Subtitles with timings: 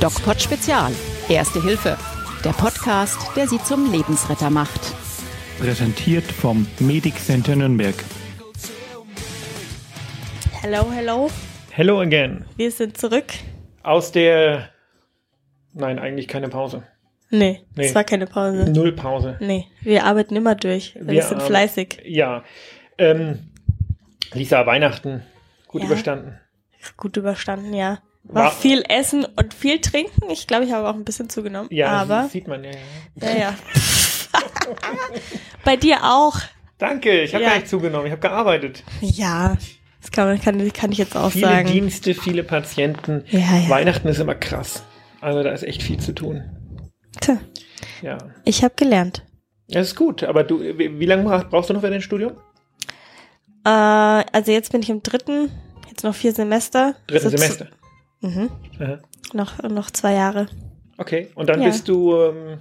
[0.00, 0.92] DocPod Spezial.
[1.28, 1.96] Erste Hilfe.
[2.44, 4.80] Der Podcast, der Sie zum Lebensretter macht.
[5.58, 7.94] Präsentiert vom Medic Center Nürnberg.
[10.60, 11.30] Hello, hello.
[11.70, 12.44] Hello again.
[12.56, 13.26] Wir sind zurück.
[13.82, 14.68] Aus der.
[15.72, 16.82] Nein, eigentlich keine Pause.
[17.30, 17.86] Nee, Nee.
[17.86, 18.70] es war keine Pause.
[18.70, 19.36] Null Pause.
[19.40, 20.96] Nee, wir arbeiten immer durch.
[21.00, 22.00] Wir, sind ähm, fleißig.
[22.04, 22.42] Ja.
[22.96, 23.50] Ähm,
[24.32, 25.22] Lisa, Weihnachten
[25.66, 25.86] gut Ja.
[25.88, 26.38] überstanden.
[26.96, 27.98] Gut überstanden, ja.
[28.24, 30.28] War War- viel Essen und viel Trinken.
[30.30, 31.68] Ich glaube, ich habe auch ein bisschen zugenommen.
[31.72, 32.70] Ja, aber das sieht man ja.
[33.16, 33.28] ja.
[33.30, 33.54] ja, ja.
[35.64, 36.36] Bei dir auch.
[36.78, 37.50] Danke, ich habe Ja.
[37.50, 38.84] gar nicht zugenommen, ich habe gearbeitet.
[39.00, 39.56] Ja,
[40.00, 41.68] das kann, man, kann, kann ich jetzt auch Viele sagen.
[41.68, 43.24] Dienste, viele Patienten.
[43.30, 43.68] Ja.
[43.68, 44.84] Weihnachten ist immer krass.
[45.20, 46.44] Also da ist echt viel zu tun.
[47.20, 47.38] Tja,
[48.02, 48.18] Ja.
[48.44, 49.24] ich habe gelernt.
[49.68, 52.32] Das ist gut, aber du, wie, wie lange brauch- brauchst du noch für dein Studium?
[53.68, 55.50] Äh, also jetzt bin ich im dritten,
[55.88, 56.94] jetzt noch vier Semester.
[57.06, 57.66] Dritten Also Semester.
[58.20, 58.50] Mhm.
[58.80, 58.98] Aha.
[59.34, 60.48] Noch, noch zwei Jahre.
[60.96, 61.68] Okay, und dann Ja.
[61.68, 62.58] bist du ähm,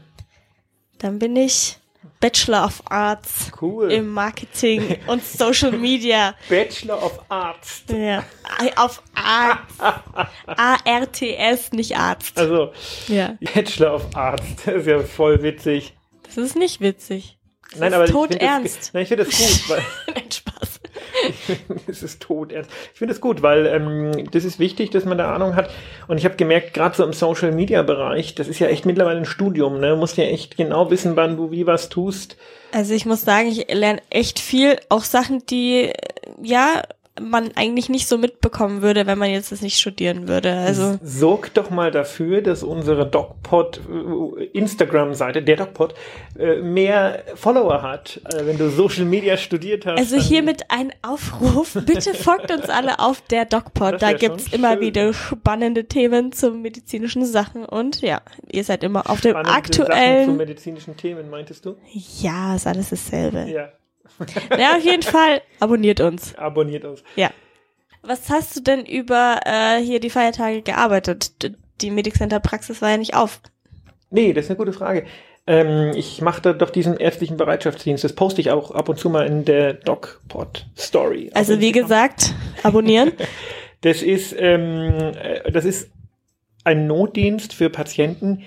[1.00, 1.78] Dann bin ich
[2.20, 3.92] Bachelor of Arts cool.
[3.92, 6.34] im Marketing und Social Media.
[6.50, 7.84] Bachelor of Arts.
[7.89, 8.23] Ja.
[8.76, 9.76] Auf Arts.
[10.48, 12.38] A-R-T-S, nicht Arzt.
[12.38, 12.72] Also
[13.08, 13.38] Ja.
[13.54, 15.95] Bachelor of Arts, das ist ja voll witzig.
[16.23, 17.38] Das ist nicht witzig.
[17.72, 18.92] Das Nein, aber ich tot das, ernst.
[18.94, 19.84] nein, ich finde das gut, weil
[20.16, 20.77] Nein, Spaß.
[21.88, 22.72] es ist tot ernst.
[22.94, 25.70] Ich finde es gut, weil ähm, das ist wichtig, dass man da Ahnung hat.
[26.08, 29.20] Und ich habe gemerkt, gerade so im Social Media Bereich, das ist ja echt mittlerweile
[29.20, 29.80] ein Studium.
[29.80, 32.38] Ne, du musst ja echt genau wissen, wann du wie was tust.
[32.72, 35.92] Also ich muss sagen, ich lerne echt viel, auch Sachen, die,
[36.42, 36.84] ja,
[37.22, 40.54] man eigentlich nicht so mitbekommen würde, wenn man jetzt das nicht studieren würde.
[40.54, 45.95] Also, Sorg doch mal dafür, dass unsere DocPod äh, Instagram-Seite, der DocPod,
[46.38, 48.22] äh, mehr Follower hat.
[48.26, 49.98] Äh, wenn du Social Media studiert hast.
[49.98, 51.73] also hiermit ein Aufruf.
[51.86, 54.02] Bitte folgt uns alle auf der DocPod.
[54.02, 54.82] Da gibt's immer schön.
[54.82, 59.72] wieder spannende Themen zu medizinischen Sachen und ja, ihr seid immer auf dem Spannende Sachen
[59.72, 60.38] zu aktuellen.
[60.38, 61.76] medizinischen Themen, meintest du?
[62.22, 63.45] Ja, ist alles dasselbe.
[63.49, 63.70] Ja.
[64.58, 65.42] Ja, auf jeden Fall.
[65.60, 66.36] Abonniert uns.
[66.36, 67.04] Abonniert uns.
[67.16, 67.32] Ja.
[68.02, 71.54] Was hast du denn über äh, hier die Feiertage gearbeitet?
[71.82, 73.42] Die Medic Center Praxis war ja nicht auf.
[74.10, 75.06] Nee, das ist eine gute Frage.
[75.46, 78.04] Ähm, ich mache da doch diesen ärztlichen Bereitschaftsdienst.
[78.04, 81.32] Das poste ich auch ab und zu mal in der DocPod-Story.
[81.34, 83.14] Also wie gesagt, abonnieren.
[83.82, 85.92] Das ist, ähm, äh, das ist
[86.64, 88.44] ein Notdienst für Patienten,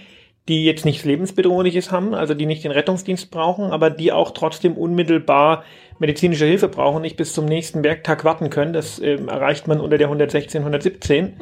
[0.50, 4.76] die jetzt nichts Lebensbedrohliches haben, also die nicht den Rettungsdienst brauchen, aber die auch trotzdem
[4.76, 5.62] unmittelbar
[6.00, 8.72] medizinische Hilfe brauchen, nicht bis zum nächsten Werktag warten können.
[8.72, 11.34] Das ähm, erreicht man unter der 116, 117.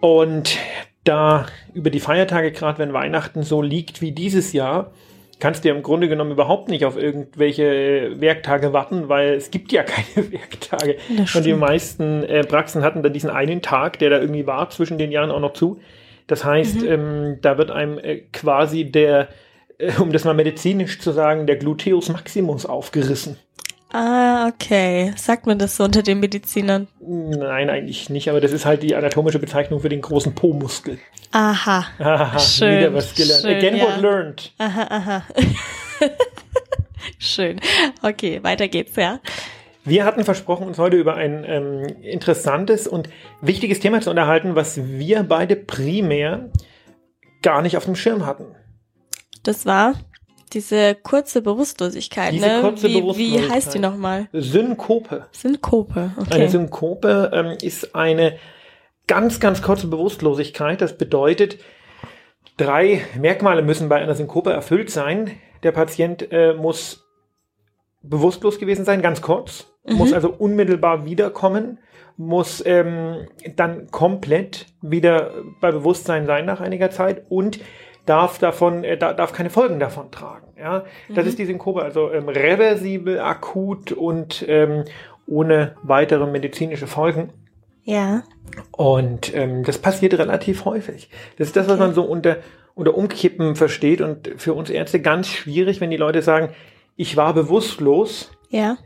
[0.00, 0.58] Und
[1.04, 4.90] da über die Feiertage, gerade wenn Weihnachten so liegt wie dieses Jahr,
[5.40, 9.72] kannst du ja im Grunde genommen überhaupt nicht auf irgendwelche Werktage warten, weil es gibt
[9.72, 10.96] ja keine Werktage.
[11.34, 14.98] Und die meisten äh, Praxen hatten dann diesen einen Tag, der da irgendwie war, zwischen
[14.98, 15.80] den Jahren auch noch zu.
[16.26, 19.28] Das heißt, ähm, da wird einem äh, quasi der,
[19.78, 23.36] äh, um das mal medizinisch zu sagen, der Gluteus maximus aufgerissen.
[23.92, 25.12] ah, okay.
[25.16, 26.88] Sagt man das so unter den Medizinern?
[27.00, 30.98] Nein, eigentlich nicht, aber das ist halt die anatomische Bezeichnung für den großen Po-Muskel.
[31.32, 31.86] Aha.
[31.98, 33.42] Haha, Schön, wieder was gelernt.
[33.42, 33.84] schön, Again ja.
[33.84, 34.52] what learned.
[34.58, 35.22] Aha, aha.
[37.18, 37.60] Schön.
[38.02, 39.20] Okay, weiter geht's, ja.
[39.84, 43.08] Wir hatten versprochen, uns heute über ein ähm, interessantes und
[43.42, 46.50] wichtiges Thema zu unterhalten, was wir beide primär
[47.42, 48.46] gar nicht auf dem Schirm hatten.
[49.42, 49.94] Das war
[50.54, 52.60] diese kurze Bewusstlosigkeit, Diese ne?
[52.62, 53.50] kurze wie, wie Bewusstlosigkeit.
[53.50, 54.28] heißt die nochmal?
[54.32, 55.26] Synkope.
[55.32, 56.12] Synkope.
[56.16, 56.48] Eine Okay.
[56.48, 58.38] Synkope ähm, ist eine
[59.06, 60.80] ganz, ganz kurze Bewusstlosigkeit.
[60.80, 61.58] Das bedeutet,
[62.56, 65.32] drei Merkmale müssen bei einer Synkope erfüllt sein.
[65.62, 67.04] Der Patient äh, muss
[68.02, 71.78] bewusstlos gewesen sein, ganz kurz, muss also unmittelbar wiederkommen,
[72.16, 75.30] muss ähm, dann komplett wieder
[75.60, 77.58] bei Bewusstsein sein nach einiger Zeit und
[78.06, 80.46] darf davon, äh, da, darf keine Folgen davon tragen.
[80.58, 80.84] Ja,
[81.14, 84.84] das ist die Synkope, also ähm, reversibel, akut und ähm,
[85.26, 87.30] ohne weitere medizinische Folgen.
[87.84, 88.22] ja.
[88.72, 91.08] Und ähm, das passiert relativ häufig.
[91.38, 91.82] Das ist das, was Okay.
[91.82, 92.36] man so unter,
[92.74, 96.50] unter Umkippen versteht und für uns Ärzte ganz schwierig, wenn die Leute sagen,
[96.96, 98.76] ich war bewusstlos, Ja.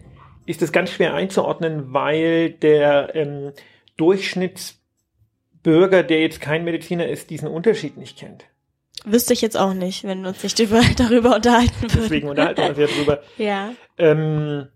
[0.49, 3.53] Ist es ganz schwer einzuordnen, weil der ähm,
[3.97, 8.45] Durchschnittsbürger, der jetzt kein Mediziner ist, diesen Unterschied nicht kennt.
[9.05, 12.01] Wüsste ich jetzt auch nicht, wenn wir uns nicht über, darüber unterhalten würden.
[12.03, 13.21] Deswegen unterhalten wir uns jetzt drüber.
[13.37, 13.71] Ja.
[13.99, 14.69] Ähm,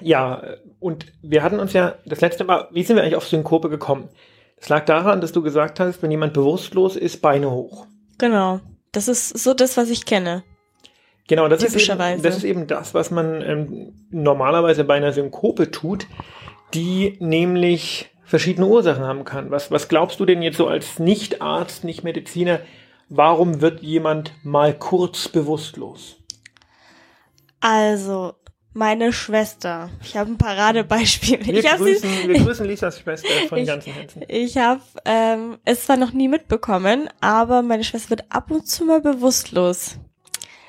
[0.00, 0.42] ja,
[0.78, 4.08] und wir hatten uns ja das letzte Mal, wie sind wir eigentlich auf Synkope gekommen?
[4.56, 7.86] Es lag daran, dass du gesagt hast, wenn jemand bewusstlos ist, Beine hoch.
[8.18, 8.60] Genau.
[8.92, 10.44] Das ist so das, was ich kenne.
[11.28, 15.70] Genau, das ist, eben, das ist eben das, was man ähm, normalerweise bei einer Synkope
[15.70, 16.06] tut,
[16.74, 19.50] die nämlich verschiedene Ursachen haben kann.
[19.50, 22.60] Was, was glaubst du denn jetzt so als Nicht-Arzt, Nicht-Mediziner,
[23.08, 26.16] warum wird jemand mal kurz bewusstlos?
[27.60, 28.34] Also,
[28.72, 29.90] meine Schwester.
[30.02, 31.44] Ich habe ein Paradebeispiel.
[31.44, 34.22] Wir, ich grüßen, wir grüßen Lisas Schwester von Ich- ganzem Herzen.
[34.28, 38.84] Ich habe ähm, es zwar noch nie mitbekommen, aber meine Schwester wird ab und zu
[38.84, 39.98] mal bewusstlos.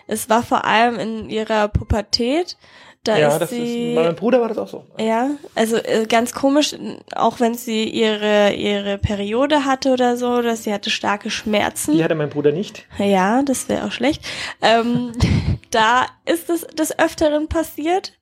[0.10, 2.58] Es war vor allem in ihrer Pubertät.
[3.04, 3.92] Da ja, ist das sie.
[3.92, 4.86] ist, meinem Bruder war das auch so.
[4.98, 6.76] ja, also äh, ganz komisch,
[7.16, 11.94] auch wenn sie ihre ihre Periode hatte oder so, dass sie hatte starke Schmerzen.
[11.96, 12.86] Die hatte mein Bruder nicht.
[12.98, 14.22] Ja, das wäre auch schlecht.
[14.62, 15.14] Ähm,
[15.72, 18.19] da ist es des Öfteren passiert,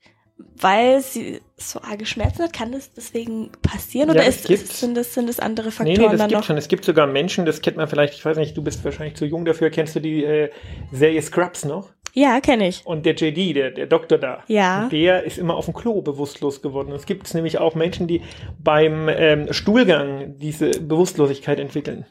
[0.59, 2.53] weil sie so arge Schmerzen hat.
[2.53, 5.71] Kann das deswegen passieren Ja, oder das ist, ist, sind, das, sind das andere Nee,
[5.71, 6.45] Faktoren nee, das dann gibt noch?
[6.45, 6.57] schon.
[6.57, 9.25] Es gibt sogar Menschen, das kennt man vielleicht, ich weiß nicht, du bist wahrscheinlich zu
[9.25, 10.49] jung dafür, kennst du die äh,
[10.91, 11.89] Serie Scrubs noch?
[12.13, 12.83] Ja, kenne ich.
[12.85, 14.87] Und der JD, der, der Doktor da, Ja.
[14.91, 16.91] der ist immer auf dem Klo bewusstlos geworden.
[16.91, 18.21] Es gibt nämlich auch Menschen, die
[18.57, 22.05] beim ähm, Stuhlgang diese Bewusstlosigkeit entwickeln.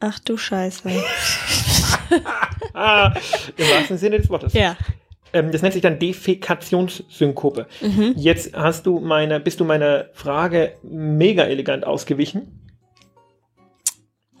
[0.00, 0.90] Ach du Scheiße.
[2.74, 3.14] Ah,
[3.56, 4.52] im wahrsten Sinne des Wortes.
[4.52, 4.76] ja.
[5.32, 7.66] Ähm, das nennt sich dann Defekationssynkope.
[7.80, 8.14] Mhm.
[8.16, 12.58] Jetzt hast du meine, bist du meiner Frage mega elegant ausgewichen.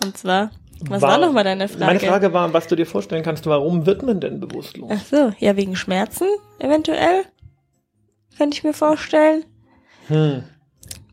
[0.04, 0.50] Und zwar,
[0.88, 1.84] was War- war nochmal deine Frage?
[1.84, 4.90] Meine Frage war, was du dir vorstellen kannst, warum wird man denn bewusstlos?
[4.92, 6.26] Ach so, ja, wegen Schmerzen
[6.58, 7.24] eventuell.
[8.36, 9.44] Könnte ich mir vorstellen.
[10.08, 10.42] Hm.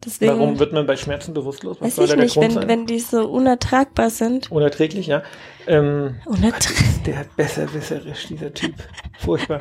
[0.09, 1.77] Deswegen Warum wird man bei Schmerzen bewusstlos?
[1.79, 2.67] Was weiß soll ich nicht, Grund wenn, sein?
[2.67, 4.51] wenn die so unertragbar sind.
[4.51, 5.21] Unerträglich, ja.
[5.67, 7.03] Ähm, Unertragbar.
[7.05, 8.73] der besserwisserisch, dieser Typ.
[9.19, 9.59] Furchtbar.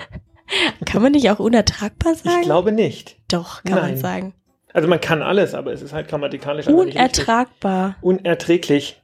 [0.87, 2.39] Kann man nicht auch unertragbar sagen?
[2.41, 3.17] Ich glaube nicht.
[3.31, 3.91] Doch, kann Nein.
[3.93, 4.35] man sagen.
[4.73, 6.67] Also man kann alles, aber es ist halt grammatikalisch.
[6.67, 7.97] Unertragbar.
[8.01, 9.03] Unerträglich.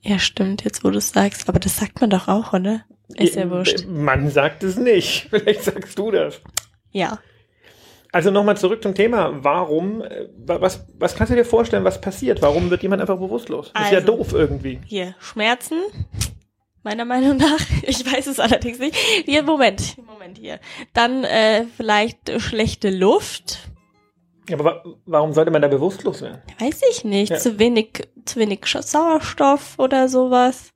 [0.00, 1.48] Ja, stimmt, jetzt wo du es sagst.
[1.48, 2.82] Aber das sagt man doch auch, oder?
[3.16, 3.86] Ist ja Äh, wurscht.
[3.88, 5.28] Man sagt es nicht.
[5.30, 6.40] Vielleicht sagst du das.
[6.92, 7.18] Ja.
[8.12, 9.42] Also nochmal zurück zum Thema.
[9.42, 12.42] Warum, äh, wa- was, was kannst du dir vorstellen, was passiert?
[12.42, 13.72] Warum wird jemand einfach bewusstlos?
[13.74, 14.80] Das ist ja Also- doof irgendwie.
[14.84, 15.78] Hier, Schmerzen.
[16.82, 17.58] Meiner Meinung nach.
[17.84, 18.94] Ich weiß es allerdings nicht.
[19.24, 19.96] Hier, Moment.
[20.06, 20.60] Moment hier.
[20.92, 23.70] Dann äh, vielleicht schlechte Luft.
[24.52, 26.42] Aber wa warum sollte man da bewusstlos werden?
[26.58, 27.30] Weiß ich nicht.
[27.30, 27.38] Ja.
[27.38, 30.70] Zu wenig, zu wenig Sauerstoff oder sowas.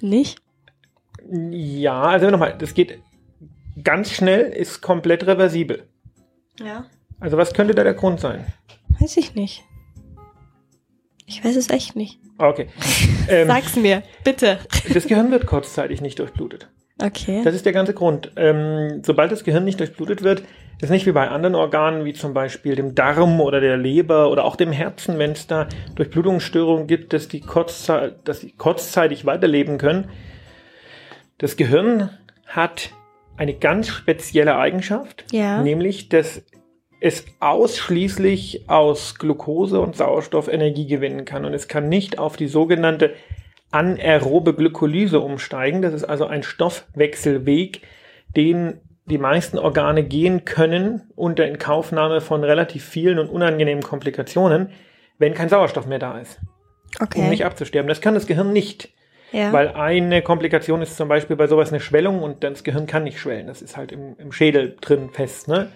[0.00, 0.38] Nicht?
[1.30, 3.00] Ja, also nochmal, das geht
[3.82, 5.88] ganz schnell, ist komplett reversibel.
[6.60, 6.86] Ja.
[7.20, 8.44] Also was könnte da der Grund sein?
[9.00, 9.64] Weiß ich nicht.
[11.26, 12.20] Ich weiß es echt nicht.
[12.38, 12.68] Okay.
[13.28, 14.60] Ähm, Sag's mir, bitte.
[14.94, 16.68] das Gehirn wird kurzzeitig nicht durchblutet.
[17.02, 17.42] Okay.
[17.42, 18.30] Das ist der ganze Grund.
[18.36, 20.44] Ähm, sobald das Gehirn nicht durchblutet wird,
[20.80, 24.44] ist nicht wie bei anderen Organen, wie zum Beispiel dem Darm oder der Leber oder
[24.44, 25.66] auch dem Herzen, wenn es da
[25.96, 30.08] Durchblutungsstörungen gibt, dass die, kurzzei dass die kurzzeitig weiterleben können.
[31.38, 32.10] Das Gehirn
[32.46, 32.90] hat
[33.36, 35.62] eine ganz spezielle Eigenschaft, Ja.
[35.62, 36.42] nämlich dass
[37.00, 42.46] es ausschließlich aus Glucose und Sauerstoff Energie gewinnen kann und es kann nicht auf die
[42.48, 43.12] sogenannte
[43.70, 45.82] anaerobe Glykolyse umsteigen.
[45.82, 47.82] Das ist also ein Stoffwechselweg,
[48.36, 54.70] den die meisten Organe gehen können unter Inkaufnahme von relativ vielen und unangenehmen Komplikationen,
[55.18, 56.40] wenn kein Sauerstoff mehr da ist,
[57.00, 57.20] Okay.
[57.20, 57.88] um nicht abzusterben.
[57.88, 58.88] Das kann das Gehirn nicht,
[59.32, 59.52] ja.
[59.52, 63.18] weil eine Komplikation ist zum Beispiel bei sowas eine Schwellung und das Gehirn kann nicht
[63.18, 63.46] schwellen.
[63.46, 65.48] Das ist halt im, im Schädel drin fest.
[65.48, 65.68] Ne?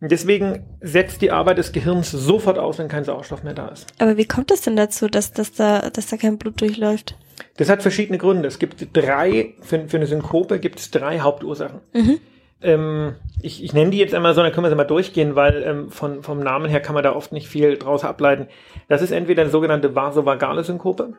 [0.00, 3.86] Deswegen setzt die Arbeit des Gehirns sofort aus, wenn kein Sauerstoff mehr da ist.
[3.98, 7.16] Aber wie kommt es denn dazu, dass, dass, da, dass da kein Blut durchläuft?
[7.58, 8.48] Das hat verschiedene Gründe.
[8.48, 11.80] Es gibt drei, für, für eine Synkope gibt es drei Hauptursachen.
[11.92, 12.20] Mhm.
[12.62, 15.62] Ähm, ich, ich nenne die jetzt einmal so, dann können wir sie mal durchgehen, weil
[15.62, 18.48] ähm, von, vom Namen her kann man da oft nicht viel draus ableiten.
[18.88, 21.14] Das ist entweder eine sogenannte vasovagale Synkope.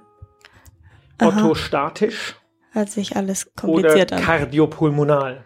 [1.21, 2.35] Orthostatisch
[2.73, 4.21] Hört sich alles oder kompliziert an.
[4.21, 5.43] kardiopulmonal.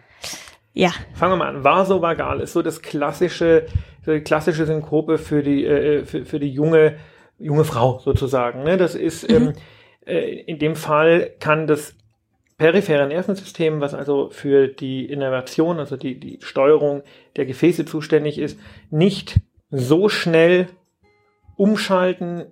[0.72, 0.90] Ja.
[1.14, 1.64] Fangen wir mal an.
[1.64, 3.66] Vasovagal ist so das klassische,
[4.04, 6.98] so die klassische Synkope für die, äh, für, für die junge,
[7.38, 8.62] junge Frau sozusagen.
[8.62, 8.76] Ne?
[8.76, 9.54] Das ist, ähm,
[10.06, 11.94] äh, in dem Fall kann das
[12.58, 17.02] periphere Nervensystem, was also für die Innervation, also die, die Steuerung
[17.36, 18.58] der Gefäße zuständig ist,
[18.90, 19.40] nicht
[19.70, 20.68] so schnell
[21.56, 22.46] umschalten,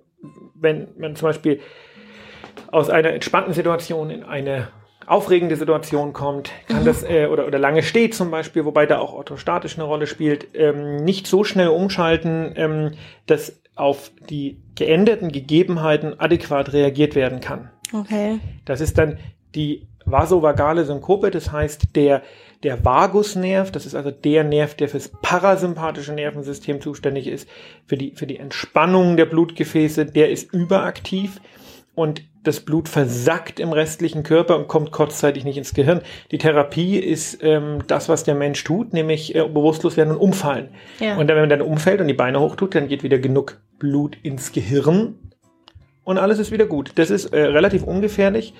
[0.53, 1.59] wenn man zum Beispiel
[2.71, 4.67] aus einer entspannten Situation in eine
[5.07, 9.13] aufregende Situation kommt, kann das äh, oder, oder lange steht zum Beispiel, wobei da auch
[9.13, 12.91] orthostatisch eine Rolle spielt, ähm, nicht so schnell umschalten, ähm,
[13.27, 17.69] dass auf die geänderten Gegebenheiten adäquat reagiert werden kann.
[17.93, 18.39] Okay.
[18.63, 19.19] Das ist dann
[19.53, 22.21] die vasovagale Synkope, das heißt der,
[22.63, 27.49] der Vagusnerv, das ist also der Nerv, der fürs parasympathische Nervensystem zuständig ist,
[27.85, 31.41] für die, für die Entspannung der Blutgefäße, der ist überaktiv
[31.95, 36.01] und das Blut versackt im restlichen Körper und kommt kurzzeitig nicht ins Gehirn.
[36.31, 40.69] Die Therapie ist ähm, das, was der Mensch tut, nämlich äh, bewusstlos werden und umfallen.
[40.99, 41.17] Ja.
[41.17, 44.17] Und dann, wenn man dann umfällt und die Beine hochtut, dann geht wieder genug Blut
[44.21, 45.15] ins Gehirn
[46.05, 46.91] und alles ist wieder gut.
[46.95, 48.53] Das ist äh, relativ ungefährlich,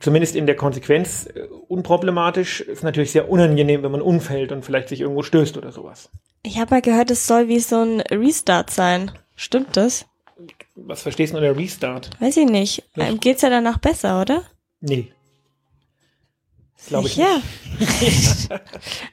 [0.00, 2.62] zumindest in der Konsequenz äh, unproblematisch.
[2.62, 6.10] Ist natürlich sehr unangenehm, wenn man umfällt und vielleicht sich irgendwo stößt oder sowas.
[6.42, 9.12] Ich habe mal gehört, es soll wie so ein Restart sein.
[9.36, 10.06] Stimmt das?
[10.86, 12.10] Was verstehst du unter Restart?
[12.20, 12.82] Weiß ich nicht.
[12.96, 13.06] Nicht.
[13.06, 14.42] Einem geht's ja danach besser, oder?
[14.80, 15.08] Nee.
[16.86, 17.26] Glaube ich ja.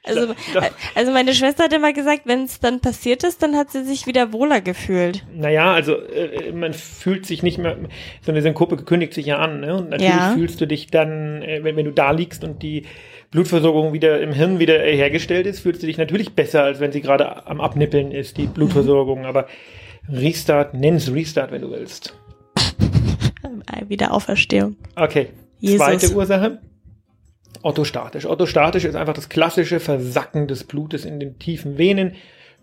[0.03, 0.63] also, Doch.
[0.93, 4.05] also meine Schwester hat immer gesagt, wenn es dann passiert ist, dann hat sie sich
[4.05, 5.25] wieder wohler gefühlt.
[5.33, 7.75] Naja, also äh, man fühlt sich nicht mehr,
[8.21, 9.75] so eine Synkope kündigt sich ja an, ne?
[9.75, 10.33] Und natürlich Ja.
[10.33, 12.83] fühlst du dich dann, äh, wenn, wenn du da liegst und die
[13.31, 16.91] Blutversorgung wieder im Hirn wieder äh, hergestellt ist, fühlst du dich natürlich besser, als wenn
[16.91, 19.25] sie gerade am Abnippeln ist, die Blutversorgung.
[19.25, 19.47] Aber
[20.09, 22.13] Restart, nenn's Restart, wenn du willst.
[23.71, 24.75] Äh, Wieder Auferstehung.
[24.95, 25.29] Okay.
[25.59, 25.85] Jesus.
[25.85, 26.59] Zweite Ursache.
[27.61, 28.25] Orthostatisch.
[28.25, 32.13] Orthostatisch ist einfach das klassische Versacken des Blutes in den tiefen Venen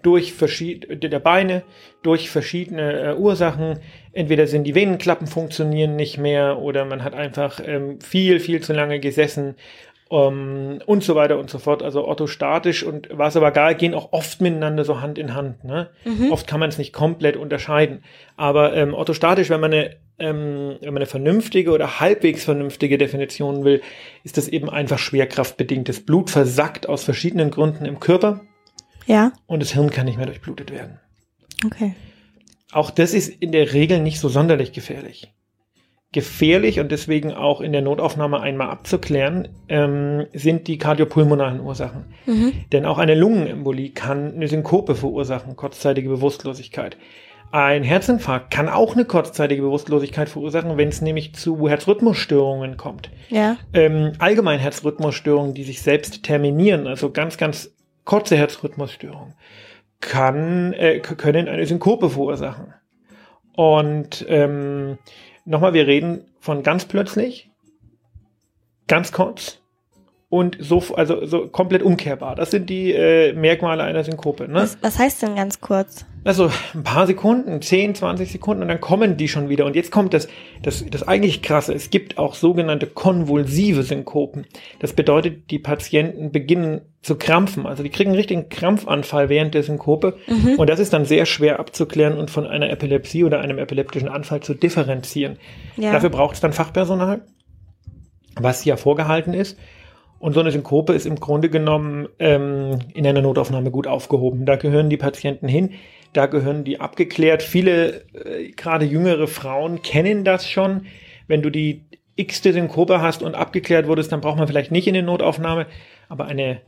[0.02, 1.62] durch verschiedene der Beine
[2.02, 3.78] durch verschiedene äh, Ursachen.
[4.12, 8.72] Entweder sind die Venenklappen funktionieren nicht mehr oder man hat einfach ähm, viel viel zu
[8.72, 9.54] lange gesessen
[10.12, 11.82] ähm, und so weiter und so fort.
[11.82, 15.64] Also orthostatisch und vasovagal gehen auch oft miteinander so Hand in Hand.
[15.64, 15.88] Ne?
[16.30, 18.04] Oft kann man es nicht komplett unterscheiden.
[18.36, 23.64] Aber ähm, orthostatisch, wenn man eine ähm, wenn man eine vernünftige oder halbwegs vernünftige Definition
[23.64, 23.80] will,
[24.22, 25.88] ist das eben einfach schwerkraftbedingt.
[25.88, 28.42] Das Blut versackt aus verschiedenen Gründen im Körper
[29.06, 31.00] Ja, und das Hirn kann nicht mehr durchblutet werden.
[31.64, 31.94] okay.
[32.70, 35.32] Auch das ist in der Regel nicht so sonderlich gefährlich.
[36.12, 42.04] Gefährlich und deswegen auch in der Notaufnahme einmal abzuklären, ähm, sind die kardiopulmonalen Ursachen.
[42.72, 46.98] Denn auch eine Lungenembolie kann eine Synkope verursachen, kurzzeitige Bewusstlosigkeit.
[47.50, 53.10] Ein Herzinfarkt kann auch eine kurzzeitige Bewusstlosigkeit verursachen, wenn es nämlich zu Herzrhythmusstörungen kommt.
[53.28, 59.34] Ja, Ähm, allgemein Herzrhythmusstörungen, die sich selbst terminieren, also ganz, ganz kurze Herzrhythmusstörungen,
[60.00, 62.72] kann, äh, können eine Synkope verursachen.
[63.54, 64.96] Und ähm,
[65.44, 67.50] nochmal, wir reden von ganz plötzlich,
[68.86, 69.61] ganz kurz
[70.32, 72.34] und so, also so komplett umkehrbar.
[72.36, 74.48] Das sind die äh, Merkmale einer Synkope.
[74.48, 74.54] Ne?
[74.54, 76.06] was, was heißt denn ganz kurz?
[76.24, 79.66] Also ein paar Sekunden, 10, 20 Sekunden und dann kommen die schon wieder.
[79.66, 80.28] Und jetzt kommt das,
[80.62, 81.74] das, das eigentlich krasse.
[81.74, 84.46] Es gibt auch sogenannte konvulsive Synkopen.
[84.78, 87.66] Das bedeutet, die Patienten beginnen zu krampfen.
[87.66, 90.16] Also die kriegen einen richtigen Krampfanfall während der Synkope.
[90.56, 94.40] Und das ist dann sehr schwer abzuklären und von einer Epilepsie oder einem epileptischen Anfall
[94.40, 95.36] zu differenzieren.
[95.76, 95.92] Ja.
[95.92, 97.20] Dafür braucht es dann Fachpersonal,
[98.36, 99.58] was ja vorgehalten ist.
[100.22, 104.46] Und so eine Synkope ist im Grunde genommen ähm, in einer Notaufnahme gut aufgehoben.
[104.46, 105.70] Da gehören die Patienten hin,
[106.12, 107.42] da gehören die abgeklärt.
[107.42, 110.86] Viele, äh, gerade jüngere Frauen, kennen das schon.
[111.26, 114.94] Wenn du die x-te Synkope hast und abgeklärt wurdest, dann braucht man vielleicht nicht in
[114.94, 115.66] die Notaufnahme.
[116.08, 116.60] Aber eine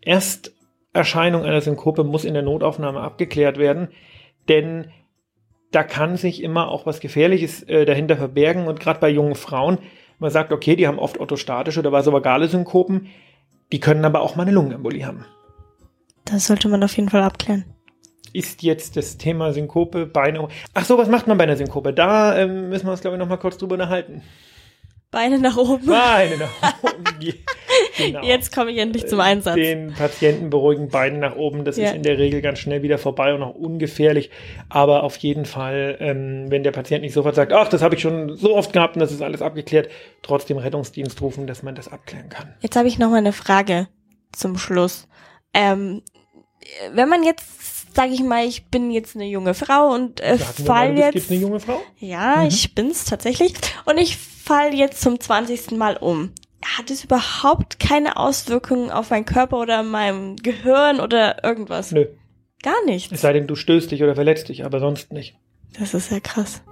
[0.00, 3.88] Ersterscheinung einer Synkope muss in der Notaufnahme abgeklärt werden.
[4.48, 4.86] Denn
[5.72, 8.66] da kann sich immer auch was Gefährliches äh, dahinter verbergen.
[8.66, 9.76] Und gerade bei jungen Frauen,
[10.18, 13.08] man sagt, okay, die haben oft orthostatische oder vasovagale Synkopen,
[13.72, 15.26] die können aber auch mal eine Lungenembolie haben.
[16.24, 17.64] Das sollte man auf jeden Fall abklären.
[18.32, 20.48] Ist jetzt das Thema Synkope, Beine.
[20.72, 21.92] Ach so, was macht man bei einer Synkope?
[21.92, 24.22] Da ähm, müssen wir uns, glaube ich, noch mal kurz drüber unterhalten.
[25.14, 25.86] Beine nach oben.
[25.86, 27.04] Beine nach oben.
[27.96, 28.22] genau.
[28.24, 29.54] Jetzt komme ich endlich zum Einsatz.
[29.54, 31.64] Den Patienten beruhigen, Beine nach oben.
[31.64, 31.88] Das Ja.
[31.90, 34.30] ist in der Regel ganz schnell wieder vorbei und auch ungefährlich.
[34.68, 38.00] Aber auf jeden Fall, ähm, wenn der Patient nicht sofort sagt, ach, das habe ich
[38.00, 39.88] schon so oft gehabt und das ist alles abgeklärt,
[40.22, 42.52] trotzdem Rettungsdienst rufen, dass man das abklären kann.
[42.60, 43.86] Jetzt habe ich noch mal eine Frage
[44.32, 45.06] zum Schluss.
[45.54, 46.02] Ähm,
[46.92, 47.44] wenn man jetzt,
[47.94, 51.30] sage ich mal, ich bin jetzt eine junge Frau und äh, fall bist jetzt, jetzt
[51.30, 51.80] eine junge Frau?
[51.98, 52.48] ja, Mhm.
[52.48, 55.72] ich bin's tatsächlich, und ich fall jetzt zum 20.
[55.72, 56.32] Mal um.
[56.78, 61.92] Hat es überhaupt keine Auswirkungen auf meinen Körper oder meinem Gehirn oder irgendwas?
[61.92, 62.06] Nö.
[62.62, 63.20] Gar Es nichts.
[63.20, 65.36] sei denn, du stößt dich oder verletzt dich, aber sonst nicht.
[65.78, 66.62] Das ist ja krass.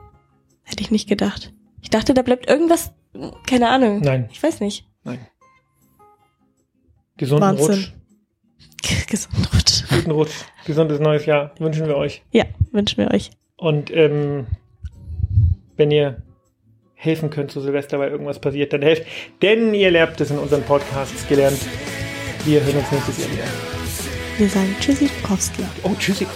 [0.62, 1.52] Hätte ich nicht gedacht.
[1.82, 2.92] Ich dachte, da bleibt irgendwas,
[3.46, 4.00] keine Ahnung.
[4.00, 4.86] Nein, Ich weiß nicht.
[5.04, 5.26] nein.
[7.18, 7.66] Gesunden Wahnsinn.
[7.74, 7.92] Rutsch.
[9.08, 9.81] Gesund Rutsch.
[10.02, 10.44] Guten Rutsch.
[10.66, 12.22] Gesundes neues Jahr wünschen wir euch.
[12.32, 13.30] Ja, wünschen wir euch.
[13.56, 14.48] Und ähm,
[15.76, 16.20] wenn ihr
[16.94, 19.04] helfen könnt zu Silvester, weil irgendwas passiert, dann helft.
[19.42, 21.58] Denn ihr lernt es in unseren Podcasts gelernt.
[22.44, 23.44] Wir hören uns nächstes Jahr wieder.
[24.38, 25.62] Wir sagen Tschüssikowski.
[25.84, 26.26] Oh, tschüssi.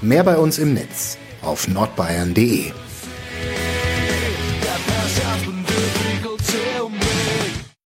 [0.00, 2.72] Mehr bei uns im Netz auf nordbayern.de.